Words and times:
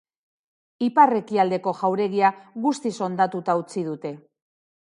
Ipar-ekialdeko 0.85 1.75
jauregia 1.83 2.33
guztiz 2.67 2.95
hondatuta 3.09 3.59
utzi 3.65 3.89
dute. 3.93 4.17